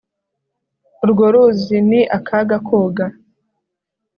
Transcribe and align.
Urwo 1.03 1.25
ruzi 1.33 1.77
ni 1.89 2.01
akaga 2.17 2.57
koga 2.67 3.05